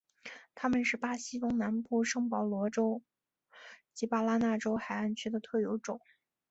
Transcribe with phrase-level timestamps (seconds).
[0.55, 3.03] 它们是巴西东南部圣保罗州
[3.93, 6.01] 及巴拉那州海岸区的特有种。